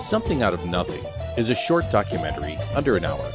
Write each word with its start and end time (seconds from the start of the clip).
Something 0.00 0.44
Out 0.44 0.54
of 0.54 0.64
Nothing 0.64 1.04
is 1.36 1.50
a 1.50 1.56
short 1.56 1.90
documentary, 1.90 2.56
under 2.74 2.96
an 2.96 3.04
hour, 3.04 3.30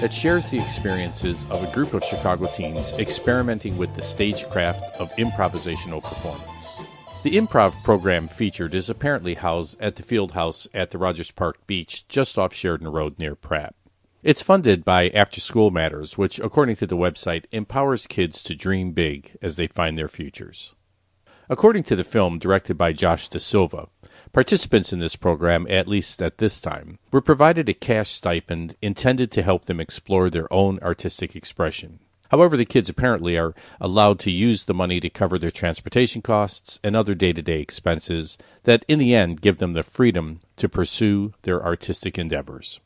that 0.00 0.12
shares 0.12 0.50
the 0.50 0.60
experiences 0.60 1.44
of 1.50 1.62
a 1.62 1.72
group 1.72 1.94
of 1.94 2.04
Chicago 2.04 2.46
teens 2.46 2.92
experimenting 2.92 3.78
with 3.78 3.94
the 3.94 4.02
stagecraft 4.02 5.00
of 5.00 5.10
improvisational 5.16 6.02
performance. 6.02 6.80
The 7.22 7.36
improv 7.36 7.82
program 7.82 8.28
featured 8.28 8.74
is 8.74 8.90
apparently 8.90 9.34
housed 9.34 9.80
at 9.80 9.96
the 9.96 10.02
field 10.02 10.32
house 10.32 10.68
at 10.74 10.90
the 10.90 10.98
Rogers 10.98 11.30
Park 11.30 11.66
Beach 11.66 12.06
just 12.08 12.38
off 12.38 12.52
Sheridan 12.52 12.88
Road 12.88 13.18
near 13.18 13.34
Pratt. 13.34 13.74
It's 14.22 14.42
funded 14.42 14.84
by 14.84 15.08
After 15.08 15.40
School 15.40 15.70
Matters, 15.70 16.18
which, 16.18 16.38
according 16.38 16.76
to 16.76 16.86
the 16.86 16.96
website, 16.96 17.46
empowers 17.52 18.06
kids 18.06 18.42
to 18.42 18.54
dream 18.54 18.92
big 18.92 19.38
as 19.40 19.56
they 19.56 19.66
find 19.66 19.96
their 19.96 20.08
futures. 20.08 20.74
According 21.48 21.84
to 21.84 21.96
the 21.96 22.04
film 22.04 22.38
directed 22.38 22.76
by 22.76 22.92
Josh 22.92 23.28
Da 23.28 23.38
Silva, 23.38 23.88
participants 24.32 24.92
in 24.92 24.98
this 24.98 25.16
program, 25.16 25.66
at 25.68 25.88
least 25.88 26.22
at 26.22 26.38
this 26.38 26.60
time, 26.60 26.98
were 27.10 27.20
provided 27.20 27.68
a 27.68 27.74
cash 27.74 28.10
stipend 28.10 28.76
intended 28.80 29.30
to 29.32 29.42
help 29.42 29.64
them 29.66 29.80
explore 29.80 30.30
their 30.30 30.52
own 30.52 30.78
artistic 30.82 31.34
expression. 31.34 32.00
However, 32.30 32.56
the 32.56 32.64
kids 32.64 32.88
apparently 32.88 33.38
are 33.38 33.54
allowed 33.80 34.18
to 34.20 34.30
use 34.30 34.64
the 34.64 34.74
money 34.74 34.98
to 35.00 35.10
cover 35.10 35.38
their 35.38 35.50
transportation 35.50 36.22
costs 36.22 36.80
and 36.82 36.96
other 36.96 37.14
day 37.14 37.32
to 37.32 37.42
day 37.42 37.60
expenses 37.60 38.36
that, 38.64 38.84
in 38.88 38.98
the 38.98 39.14
end, 39.14 39.40
give 39.40 39.58
them 39.58 39.74
the 39.74 39.82
freedom 39.82 40.40
to 40.56 40.68
pursue 40.68 41.32
their 41.42 41.64
artistic 41.64 42.18
endeavors. 42.18 42.80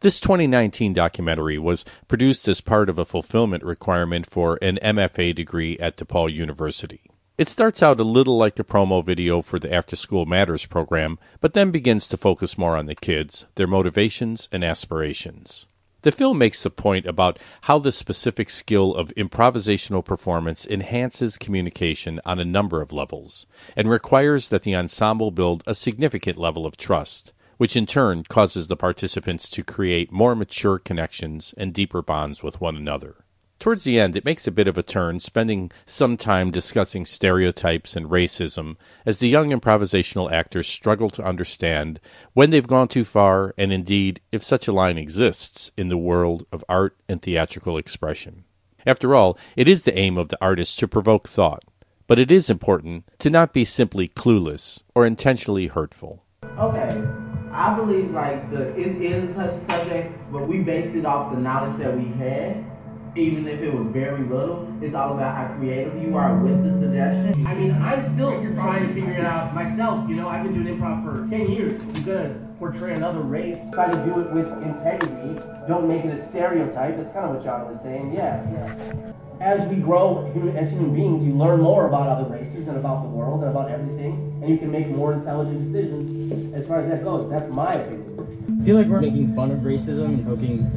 This 0.00 0.20
2019 0.20 0.92
documentary 0.92 1.58
was 1.58 1.86
produced 2.06 2.46
as 2.48 2.60
part 2.60 2.90
of 2.90 2.98
a 2.98 3.06
fulfillment 3.06 3.64
requirement 3.64 4.26
for 4.26 4.58
an 4.60 4.78
MFA 4.82 5.34
degree 5.34 5.78
at 5.78 5.96
DePaul 5.96 6.30
University. 6.30 7.10
It 7.38 7.48
starts 7.48 7.82
out 7.82 8.00
a 8.00 8.04
little 8.04 8.38
like 8.38 8.54
the 8.54 8.64
promo 8.64 9.04
video 9.04 9.42
for 9.42 9.58
the 9.58 9.70
After 9.70 9.94
School 9.94 10.24
Matters 10.24 10.64
program, 10.64 11.18
but 11.42 11.52
then 11.52 11.70
begins 11.70 12.08
to 12.08 12.16
focus 12.16 12.56
more 12.56 12.78
on 12.78 12.86
the 12.86 12.94
kids, 12.94 13.44
their 13.56 13.66
motivations, 13.66 14.48
and 14.50 14.64
aspirations. 14.64 15.66
The 16.00 16.12
film 16.12 16.38
makes 16.38 16.62
the 16.62 16.70
point 16.70 17.04
about 17.04 17.38
how 17.62 17.78
the 17.78 17.92
specific 17.92 18.48
skill 18.48 18.94
of 18.94 19.12
improvisational 19.16 20.02
performance 20.02 20.66
enhances 20.66 21.36
communication 21.36 22.22
on 22.24 22.38
a 22.38 22.44
number 22.44 22.80
of 22.80 22.94
levels, 22.94 23.46
and 23.76 23.90
requires 23.90 24.48
that 24.48 24.62
the 24.62 24.74
ensemble 24.74 25.30
build 25.30 25.62
a 25.66 25.74
significant 25.74 26.38
level 26.38 26.64
of 26.64 26.78
trust, 26.78 27.34
which 27.58 27.76
in 27.76 27.84
turn 27.84 28.24
causes 28.24 28.68
the 28.68 28.76
participants 28.76 29.50
to 29.50 29.62
create 29.62 30.10
more 30.10 30.34
mature 30.34 30.78
connections 30.78 31.52
and 31.58 31.74
deeper 31.74 32.00
bonds 32.00 32.42
with 32.42 32.62
one 32.62 32.76
another. 32.76 33.25
Towards 33.58 33.84
the 33.84 33.98
end, 33.98 34.16
it 34.16 34.24
makes 34.24 34.46
a 34.46 34.52
bit 34.52 34.68
of 34.68 34.76
a 34.76 34.82
turn, 34.82 35.18
spending 35.18 35.70
some 35.86 36.16
time 36.16 36.50
discussing 36.50 37.06
stereotypes 37.06 37.96
and 37.96 38.06
racism 38.06 38.76
as 39.06 39.18
the 39.18 39.28
young 39.28 39.50
improvisational 39.50 40.30
actors 40.30 40.66
struggle 40.66 41.08
to 41.10 41.24
understand 41.24 41.98
when 42.34 42.50
they've 42.50 42.66
gone 42.66 42.86
too 42.86 43.04
far, 43.04 43.54
and 43.56 43.72
indeed, 43.72 44.20
if 44.30 44.44
such 44.44 44.68
a 44.68 44.72
line 44.72 44.98
exists 44.98 45.70
in 45.76 45.88
the 45.88 45.96
world 45.96 46.46
of 46.52 46.64
art 46.68 46.96
and 47.08 47.22
theatrical 47.22 47.78
expression. 47.78 48.44
After 48.86 49.14
all, 49.14 49.38
it 49.56 49.68
is 49.68 49.82
the 49.82 49.98
aim 49.98 50.18
of 50.18 50.28
the 50.28 50.38
artist 50.40 50.78
to 50.80 50.86
provoke 50.86 51.26
thought, 51.26 51.64
but 52.06 52.18
it 52.18 52.30
is 52.30 52.50
important 52.50 53.04
to 53.18 53.30
not 53.30 53.54
be 53.54 53.64
simply 53.64 54.06
clueless 54.06 54.82
or 54.94 55.06
intentionally 55.06 55.68
hurtful. 55.68 56.22
Okay, 56.58 57.02
I 57.50 57.74
believe 57.74 58.10
like 58.10 58.50
the 58.50 58.78
it 58.78 59.00
is 59.00 59.30
a 59.30 59.32
touchy 59.32 59.66
subject, 59.70 60.30
but 60.30 60.46
we 60.46 60.58
based 60.58 60.94
it 60.94 61.06
off 61.06 61.34
the 61.34 61.40
knowledge 61.40 61.78
that 61.78 61.96
we 61.96 62.04
had 62.18 62.75
even 63.16 63.48
if 63.48 63.60
it 63.60 63.72
was 63.72 63.86
very 63.92 64.22
little, 64.24 64.68
it's 64.82 64.94
all 64.94 65.14
about 65.14 65.34
how 65.34 65.54
creative 65.56 66.00
you 66.02 66.16
are 66.16 66.36
with 66.38 66.62
the 66.62 66.70
suggestion. 66.80 67.46
I 67.46 67.54
mean, 67.54 67.72
I'm 67.72 68.14
still 68.14 68.30
trying 68.54 68.88
to 68.88 68.94
figure 68.94 69.14
it 69.14 69.24
out 69.24 69.54
myself. 69.54 70.08
You 70.08 70.16
know, 70.16 70.28
I've 70.28 70.42
been 70.42 70.62
doing 70.62 70.78
improv 70.78 71.02
for 71.04 71.28
10 71.30 71.50
years. 71.50 71.82
You're 72.06 72.16
gonna 72.16 72.34
portray 72.58 72.94
another 72.94 73.20
race. 73.20 73.56
Try 73.72 73.90
to 73.90 74.04
do 74.04 74.20
it 74.20 74.30
with 74.32 74.46
integrity. 74.62 75.40
Don't 75.66 75.88
make 75.88 76.04
it 76.04 76.18
a 76.18 76.28
stereotype. 76.28 76.96
That's 76.96 77.12
kind 77.12 77.26
of 77.26 77.36
what 77.36 77.44
John 77.44 77.72
was 77.72 77.80
saying. 77.82 78.12
Yeah, 78.12 78.44
yeah. 78.52 79.12
As 79.40 79.66
we 79.68 79.76
grow 79.76 80.30
as 80.56 80.70
human 80.70 80.94
beings, 80.94 81.24
you 81.26 81.32
learn 81.32 81.60
more 81.60 81.88
about 81.88 82.08
other 82.08 82.28
races 82.28 82.68
and 82.68 82.76
about 82.76 83.02
the 83.02 83.08
world 83.08 83.42
and 83.42 83.50
about 83.50 83.70
everything, 83.70 84.40
and 84.40 84.50
you 84.50 84.56
can 84.58 84.70
make 84.70 84.88
more 84.88 85.12
intelligent 85.12 85.72
decisions 85.72 86.54
as 86.54 86.66
far 86.66 86.80
as 86.80 86.90
that 86.90 87.04
goes. 87.04 87.30
That's 87.30 87.54
my 87.54 87.72
opinion. 87.72 88.58
I 88.60 88.64
feel 88.64 88.76
like 88.76 88.86
we're 88.86 89.00
making 89.00 89.34
fun 89.34 89.50
of 89.50 89.58
racism 89.58 90.06
and 90.06 90.26
poking 90.26 90.70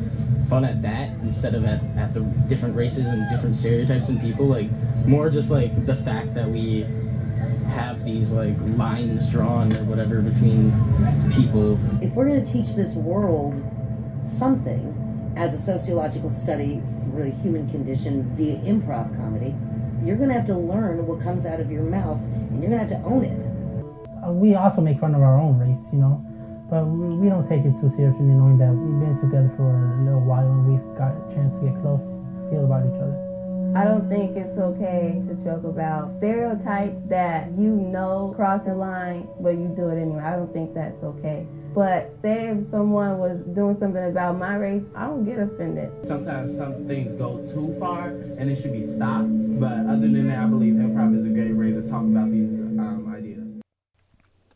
fun 0.49 0.65
at 0.65 0.81
that 0.81 1.09
instead 1.21 1.53
of 1.53 1.63
at, 1.65 1.81
at 1.97 2.13
the 2.13 2.21
different 2.49 2.75
races 2.75 3.05
and 3.05 3.29
different 3.29 3.55
stereotypes 3.55 4.09
and 4.09 4.19
people. 4.19 4.47
Like 4.47 4.69
more 5.05 5.29
just 5.29 5.51
like 5.51 5.85
the 5.85 5.95
fact 5.95 6.33
that 6.33 6.49
we 6.49 6.85
have 7.69 8.03
these 8.03 8.31
like 8.31 8.55
lines 8.77 9.27
drawn 9.29 9.75
or 9.77 9.83
whatever 9.85 10.21
between 10.21 10.71
people. 11.33 11.79
If 12.01 12.11
we're 12.13 12.27
going 12.27 12.43
to 12.43 12.51
teach 12.51 12.75
this 12.75 12.95
world 12.95 13.63
something 14.25 15.33
as 15.37 15.53
a 15.53 15.57
sociological 15.57 16.29
study 16.29 16.81
for 17.13 17.23
the 17.23 17.29
human 17.29 17.69
condition 17.69 18.35
via 18.35 18.55
improv 18.57 19.15
comedy, 19.15 19.55
you're 20.03 20.17
going 20.17 20.29
to 20.29 20.35
have 20.35 20.47
to 20.47 20.57
learn 20.57 21.05
what 21.05 21.21
comes 21.21 21.45
out 21.45 21.59
of 21.59 21.71
your 21.71 21.83
mouth 21.83 22.17
and 22.17 22.61
you're 22.61 22.71
going 22.71 22.87
to 22.87 22.95
have 22.95 23.03
to 23.03 23.07
own 23.07 23.23
it. 23.23 24.25
Uh, 24.25 24.31
we 24.31 24.55
also 24.55 24.81
make 24.81 24.99
fun 24.99 25.15
of 25.15 25.21
our 25.21 25.39
own 25.39 25.59
race, 25.59 25.93
you 25.93 25.99
know. 25.99 26.25
But 26.69 26.85
we 26.85 27.29
don't 27.29 27.47
take 27.47 27.65
it 27.65 27.73
too 27.81 27.89
seriously, 27.89 28.25
knowing 28.25 28.57
that 28.59 28.69
we've 28.69 28.99
been 29.01 29.17
together 29.19 29.51
for 29.57 29.73
a 29.73 30.03
little 30.05 30.21
while 30.21 30.45
and 30.45 30.69
we've 30.69 30.97
got 30.97 31.17
a 31.17 31.33
chance 31.33 31.57
to 31.57 31.65
get 31.65 31.81
close, 31.81 32.05
feel 32.51 32.65
about 32.65 32.85
each 32.85 33.01
other. 33.01 33.29
I 33.75 33.83
don't 33.83 34.09
think 34.09 34.35
it's 34.35 34.57
okay 34.57 35.21
to 35.27 35.33
joke 35.43 35.63
about 35.63 36.09
stereotypes 36.17 36.97
that 37.09 37.51
you 37.57 37.69
know 37.69 38.33
cross 38.35 38.65
the 38.65 38.73
line, 38.73 39.27
but 39.39 39.51
you 39.51 39.71
do 39.75 39.89
it 39.89 40.01
anyway. 40.01 40.21
I 40.21 40.35
don't 40.35 40.51
think 40.51 40.73
that's 40.73 41.03
okay. 41.03 41.45
But 41.73 42.15
say 42.21 42.49
if 42.49 42.67
someone 42.69 43.19
was 43.19 43.37
doing 43.53 43.77
something 43.79 44.03
about 44.03 44.39
my 44.39 44.55
race, 44.55 44.83
I 44.95 45.05
don't 45.05 45.23
get 45.23 45.37
offended. 45.39 45.91
Sometimes 46.07 46.57
some 46.57 46.87
things 46.87 47.13
go 47.13 47.45
too 47.53 47.75
far 47.79 48.07
and 48.09 48.49
it 48.49 48.59
should 48.59 48.73
be 48.73 48.87
stopped. 48.95 49.29
But 49.59 49.85
other 49.85 50.09
than 50.09 50.27
that, 50.29 50.39
I 50.39 50.45
believe 50.47 50.73
improv 50.73 51.17
is 51.19 51.25
a 51.25 51.29
great 51.29 51.53
way 51.53 51.71
to 51.71 51.81
talk 51.89 52.01
about 52.01 52.31
these 52.31 52.58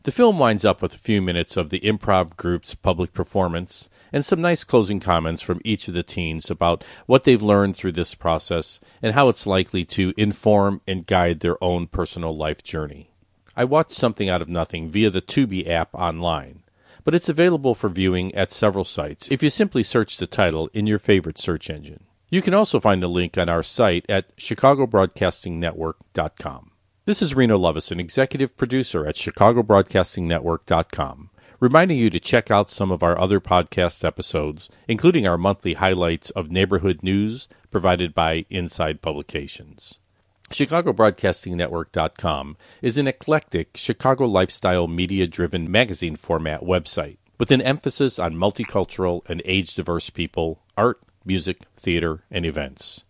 the 0.04 0.12
film 0.12 0.38
winds 0.38 0.64
up 0.66 0.82
with 0.82 0.94
a 0.94 0.98
few 0.98 1.22
minutes 1.22 1.56
of 1.56 1.70
the 1.70 1.80
improv 1.80 2.36
group's 2.36 2.74
public 2.74 3.14
performance 3.14 3.88
and 4.12 4.22
some 4.22 4.38
nice 4.40 4.62
closing 4.62 5.00
comments 5.00 5.40
from 5.40 5.62
each 5.64 5.88
of 5.88 5.94
the 5.94 6.02
teens 6.02 6.50
about 6.50 6.84
what 7.06 7.24
they've 7.24 7.42
learned 7.42 7.74
through 7.74 7.92
this 7.92 8.14
process 8.14 8.80
and 9.00 9.14
how 9.14 9.30
it's 9.30 9.46
likely 9.46 9.82
to 9.82 10.12
inform 10.18 10.82
and 10.86 11.06
guide 11.06 11.40
their 11.40 11.56
own 11.64 11.86
personal 11.86 12.36
life 12.36 12.62
journey. 12.62 13.08
I 13.56 13.64
watched 13.64 13.92
something 13.92 14.28
out 14.28 14.42
of 14.42 14.48
nothing 14.48 14.90
via 14.90 15.08
the 15.08 15.22
Tubi 15.22 15.66
app 15.66 15.94
online, 15.94 16.64
but 17.02 17.14
it's 17.14 17.30
available 17.30 17.74
for 17.74 17.88
viewing 17.88 18.34
at 18.34 18.52
several 18.52 18.84
sites 18.84 19.30
if 19.30 19.42
you 19.42 19.48
simply 19.48 19.82
search 19.82 20.18
the 20.18 20.26
title 20.26 20.68
in 20.74 20.86
your 20.86 20.98
favorite 20.98 21.38
search 21.38 21.70
engine. 21.70 22.04
You 22.28 22.42
can 22.42 22.52
also 22.52 22.78
find 22.78 23.02
a 23.02 23.08
link 23.08 23.38
on 23.38 23.48
our 23.48 23.62
site 23.62 24.04
at 24.10 24.36
chicagobroadcastingnetwork.com. 24.36 26.72
This 27.06 27.20
is 27.20 27.34
Reno 27.34 27.58
Lovison, 27.58 28.00
executive 28.00 28.56
producer 28.56 29.04
at 29.04 29.16
ChicagoBroadcastingNetwork.com, 29.16 31.28
reminding 31.60 31.98
you 31.98 32.08
to 32.08 32.18
check 32.18 32.50
out 32.50 32.70
some 32.70 32.90
of 32.90 33.02
our 33.02 33.20
other 33.20 33.40
podcast 33.40 34.06
episodes, 34.06 34.70
including 34.88 35.26
our 35.26 35.36
monthly 35.36 35.74
highlights 35.74 36.30
of 36.30 36.50
neighborhood 36.50 37.02
news 37.02 37.46
provided 37.70 38.14
by 38.14 38.46
Inside 38.48 39.02
Publications. 39.02 39.98
ChicagoBroadcastingNetwork.com 40.48 42.56
is 42.80 42.96
an 42.96 43.06
eclectic 43.06 43.76
Chicago 43.76 44.24
lifestyle 44.24 44.88
media 44.88 45.26
driven 45.26 45.70
magazine 45.70 46.16
format 46.16 46.62
website 46.62 47.18
with 47.36 47.50
an 47.50 47.60
emphasis 47.60 48.18
on 48.18 48.34
multicultural 48.34 49.28
and 49.28 49.42
age 49.44 49.74
diverse 49.74 50.08
people, 50.08 50.62
art, 50.74 51.02
music, 51.22 51.64
theater, 51.76 52.24
and 52.30 52.46
events. 52.46 53.04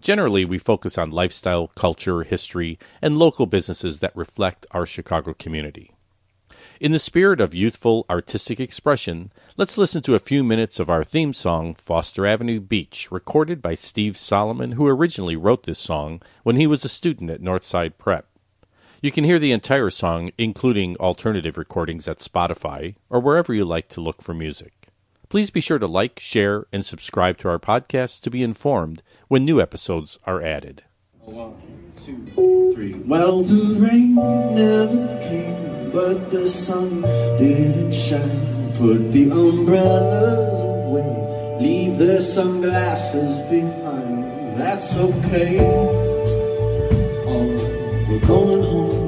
Generally, 0.00 0.44
we 0.44 0.58
focus 0.58 0.96
on 0.96 1.10
lifestyle, 1.10 1.68
culture, 1.68 2.22
history, 2.22 2.78
and 3.02 3.18
local 3.18 3.46
businesses 3.46 4.00
that 4.00 4.16
reflect 4.16 4.66
our 4.70 4.86
Chicago 4.86 5.34
community. 5.34 5.92
In 6.80 6.92
the 6.92 7.00
spirit 7.00 7.40
of 7.40 7.56
youthful 7.56 8.06
artistic 8.08 8.60
expression, 8.60 9.32
let's 9.56 9.76
listen 9.76 10.00
to 10.02 10.14
a 10.14 10.20
few 10.20 10.44
minutes 10.44 10.78
of 10.78 10.88
our 10.88 11.02
theme 11.02 11.32
song, 11.32 11.74
Foster 11.74 12.24
Avenue 12.24 12.60
Beach, 12.60 13.10
recorded 13.10 13.60
by 13.60 13.74
Steve 13.74 14.16
Solomon, 14.16 14.72
who 14.72 14.86
originally 14.86 15.34
wrote 15.34 15.64
this 15.64 15.80
song 15.80 16.22
when 16.44 16.54
he 16.54 16.68
was 16.68 16.84
a 16.84 16.88
student 16.88 17.30
at 17.30 17.42
Northside 17.42 17.98
Prep. 17.98 18.26
You 19.02 19.10
can 19.10 19.24
hear 19.24 19.40
the 19.40 19.52
entire 19.52 19.90
song, 19.90 20.30
including 20.38 20.96
alternative 20.98 21.58
recordings, 21.58 22.06
at 22.06 22.18
Spotify 22.18 22.94
or 23.10 23.18
wherever 23.18 23.52
you 23.52 23.64
like 23.64 23.88
to 23.90 24.00
look 24.00 24.22
for 24.22 24.34
music. 24.34 24.77
Please 25.28 25.50
be 25.50 25.60
sure 25.60 25.78
to 25.78 25.86
like, 25.86 26.18
share, 26.18 26.66
and 26.72 26.86
subscribe 26.86 27.36
to 27.38 27.50
our 27.50 27.58
podcast 27.58 28.22
to 28.22 28.30
be 28.30 28.42
informed 28.42 29.02
when 29.28 29.44
new 29.44 29.60
episodes 29.60 30.18
are 30.24 30.40
added. 30.40 30.84
One, 31.20 31.92
two, 31.98 32.72
three. 32.74 32.94
Well, 32.94 33.42
the 33.42 33.78
rain 33.78 34.14
never 34.14 35.20
came, 35.28 35.90
but 35.90 36.30
the 36.30 36.48
sun 36.48 37.02
didn't 37.38 37.92
shine. 37.92 38.72
Put 38.76 39.12
the 39.12 39.30
umbrellas 39.30 40.62
away, 40.62 41.58
leave 41.60 41.98
the 41.98 42.22
sunglasses 42.22 43.38
behind. 43.50 44.56
That's 44.56 44.96
okay. 44.96 45.58
Oh, 47.26 48.06
we're 48.08 48.20
going 48.20 48.22
home. 48.22 48.22
We're 48.22 48.26
going 48.26 48.62
home. 48.62 49.07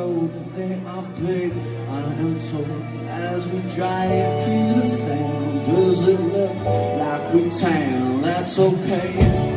road, 0.00 0.30
but 0.34 0.54
they 0.54 0.74
are 0.86 1.02
big, 1.20 1.52
I 1.88 2.00
am 2.24 2.40
told. 2.40 2.82
As 3.08 3.46
we 3.48 3.58
drive 3.74 4.42
to 4.44 4.54
the 4.76 4.84
sound, 4.84 5.66
does 5.66 6.08
it 6.08 6.20
look 6.20 6.56
like 6.98 7.34
we 7.34 7.50
tan? 7.50 8.22
That's 8.22 8.58
okay. 8.58 9.49